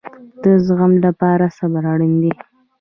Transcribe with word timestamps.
د 0.43 0.43
زغم 0.65 0.93
لپاره 1.05 1.45
صبر 1.57 1.83
اړین 1.93 2.13
دی 2.21 2.31